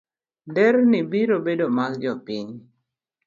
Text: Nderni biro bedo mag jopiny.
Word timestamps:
Nderni 0.49 0.99
biro 1.11 1.37
bedo 1.45 1.65
mag 1.77 1.93
jopiny. 2.03 2.47